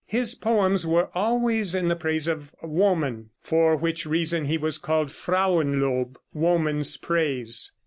His 0.07 0.33
poems 0.33 0.87
were 0.87 1.09
always 1.13 1.75
in 1.75 1.87
the 1.87 1.95
praise 1.95 2.27
of 2.27 2.55
woman, 2.63 3.29
for 3.39 3.75
which 3.75 4.03
reason 4.03 4.45
he 4.45 4.57
was 4.57 4.79
called 4.79 5.09
Frauenlob 5.09 6.17
("Woman's 6.33 6.97
Praise"). 6.97 7.71